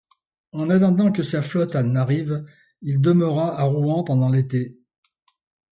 [0.53, 2.43] En attendant que sa flotte n'arrive,
[2.81, 4.75] il demeura à Rouen pendant l'été.